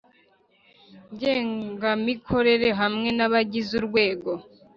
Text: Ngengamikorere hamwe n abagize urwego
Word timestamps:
Ngengamikorere 1.13 2.67
hamwe 2.79 3.09
n 3.17 3.19
abagize 3.25 3.71
urwego 3.79 4.31